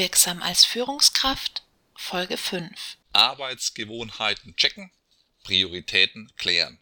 [0.00, 1.62] Wirksam als Führungskraft
[1.94, 4.90] Folge 5 Arbeitsgewohnheiten checken,
[5.42, 6.80] Prioritäten klären.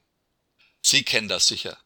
[0.83, 1.77] Sie kennen das sicher.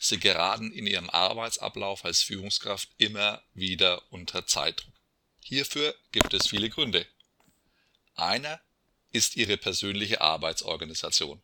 [0.00, 4.92] Sie geraten in Ihrem Arbeitsablauf als Führungskraft immer wieder unter Zeitdruck.
[5.38, 7.06] Hierfür gibt es viele Gründe.
[8.16, 8.60] Einer
[9.12, 11.40] ist Ihre persönliche Arbeitsorganisation.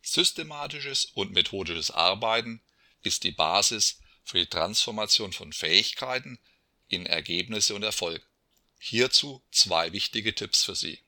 [0.00, 2.62] Systematisches und methodisches Arbeiten
[3.02, 6.38] ist die Basis für die Transformation von Fähigkeiten
[6.88, 8.26] in Ergebnisse und Erfolg.
[8.82, 11.00] Hierzu zwei wichtige Tipps für Sie.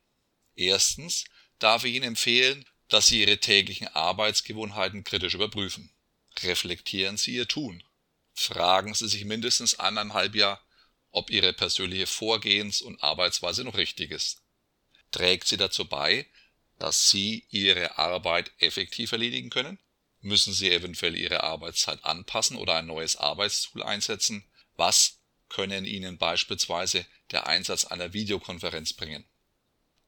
[0.54, 1.24] Erstens
[1.58, 5.90] darf ich Ihnen empfehlen, dass Sie Ihre täglichen Arbeitsgewohnheiten kritisch überprüfen.
[6.42, 7.82] Reflektieren Sie Ihr Tun.
[8.34, 10.62] Fragen Sie sich mindestens einmal im Halbjahr,
[11.12, 14.42] ob Ihre persönliche Vorgehens- und Arbeitsweise noch richtig ist.
[15.10, 16.26] Trägt sie dazu bei,
[16.78, 19.78] dass Sie Ihre Arbeit effektiv erledigen können?
[20.20, 24.44] Müssen Sie eventuell Ihre Arbeitszeit anpassen oder ein neues Arbeitstool einsetzen?
[24.76, 25.21] Was
[25.52, 29.26] können Ihnen beispielsweise der Einsatz einer Videokonferenz bringen?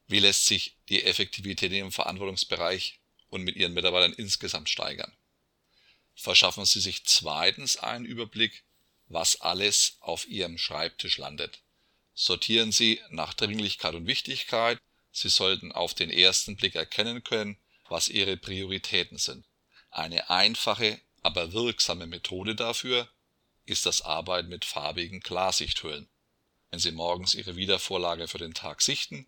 [0.07, 5.15] Wie lässt sich die Effektivität Ihrem Verantwortungsbereich und mit Ihren Mitarbeitern insgesamt steigern?
[6.15, 8.63] Verschaffen Sie sich zweitens einen Überblick,
[9.07, 11.61] was alles auf Ihrem Schreibtisch landet.
[12.15, 14.79] Sortieren Sie nach Dringlichkeit und Wichtigkeit.
[15.11, 19.45] Sie sollten auf den ersten Blick erkennen können, was Ihre Prioritäten sind.
[19.91, 23.07] Eine einfache, aber wirksame Methode dafür
[23.65, 26.07] ist das Arbeiten mit farbigen Klarsichthüllen.
[26.69, 29.27] Wenn Sie morgens Ihre Wiedervorlage für den Tag sichten,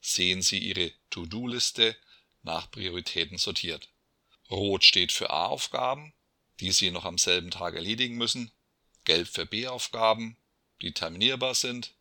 [0.00, 1.96] sehen Sie Ihre To-Do-Liste
[2.42, 3.88] nach Prioritäten sortiert.
[4.50, 6.14] Rot steht für A-Aufgaben,
[6.60, 8.50] die Sie noch am selben Tag erledigen müssen,
[9.04, 10.36] gelb für B-Aufgaben,
[10.80, 11.94] die terminierbar sind,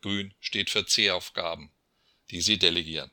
[0.00, 1.72] grün steht für C-Aufgaben,
[2.30, 3.10] die Sie delegieren.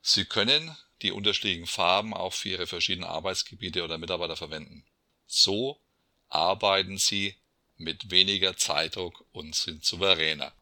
[0.00, 4.84] Sie können die unterschiedlichen Farben auch für Ihre verschiedenen Arbeitsgebiete oder Mitarbeiter verwenden.
[5.26, 5.80] So
[6.28, 7.36] arbeiten Sie
[7.82, 10.52] mit weniger Zeitdruck und sind souveräner